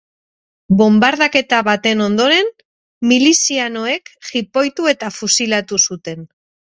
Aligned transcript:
Bonbardaketa 0.77 1.57
baten 1.67 1.99
ondoren, 2.05 2.49
milizianoek 3.11 4.11
jipoitu 4.31 4.89
eta 4.93 5.13
fusilatu 5.19 5.81
zuten. 5.89 6.25